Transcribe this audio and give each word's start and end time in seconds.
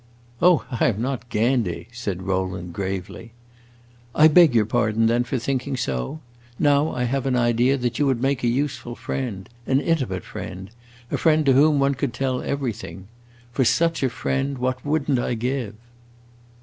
"Oh, 0.41 0.65
I 0.71 0.87
am 0.87 0.99
not 0.99 1.29
guinde," 1.29 1.85
said 1.91 2.23
Rowland, 2.23 2.73
gravely. 2.73 3.33
"I 4.15 4.27
beg 4.29 4.55
your 4.55 4.65
pardon, 4.65 5.05
then, 5.05 5.23
for 5.25 5.37
thinking 5.37 5.77
so. 5.77 6.21
Now 6.57 6.91
I 6.91 7.03
have 7.03 7.27
an 7.27 7.35
idea 7.35 7.77
that 7.77 7.99
you 7.99 8.07
would 8.07 8.19
make 8.19 8.43
a 8.43 8.47
useful 8.47 8.95
friend 8.95 9.47
an 9.67 9.79
intimate 9.79 10.23
friend 10.23 10.71
a 11.11 11.19
friend 11.19 11.45
to 11.45 11.53
whom 11.53 11.77
one 11.79 11.93
could 11.93 12.15
tell 12.15 12.41
everything. 12.41 13.09
For 13.51 13.63
such 13.63 14.01
a 14.01 14.09
friend, 14.09 14.57
what 14.57 14.83
would 14.83 15.07
n't 15.07 15.19
I 15.19 15.35
give!" 15.35 15.75